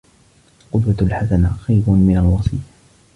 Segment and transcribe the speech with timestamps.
[0.75, 2.63] القدوة الحسنة خير من الوصية